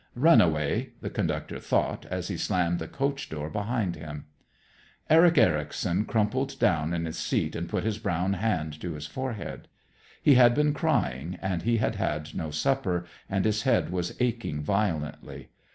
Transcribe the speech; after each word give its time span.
"Run 0.15 0.41
away," 0.41 0.93
the 1.01 1.11
conductor 1.11 1.59
thought, 1.59 2.07
as 2.07 2.27
he 2.29 2.35
slammed 2.35 2.79
the 2.79 2.87
coach 2.87 3.29
door 3.29 3.51
behind 3.51 3.95
him. 3.95 4.25
Eric 5.11 5.37
Ericson 5.37 6.05
crumpled 6.05 6.57
down 6.57 6.91
in 6.91 7.05
his 7.05 7.19
seat 7.19 7.55
and 7.55 7.69
put 7.69 7.83
his 7.83 7.99
brown 7.99 8.33
hand 8.33 8.81
to 8.81 8.93
his 8.95 9.05
forehead. 9.05 9.67
He 10.19 10.33
had 10.33 10.55
been 10.55 10.73
crying, 10.73 11.37
and 11.39 11.61
he 11.61 11.77
had 11.77 11.97
had 11.97 12.33
no 12.33 12.49
supper, 12.49 13.05
and 13.29 13.45
his 13.45 13.61
head 13.61 13.91
was 13.91 14.17
aching 14.19 14.63
violently. 14.63 15.49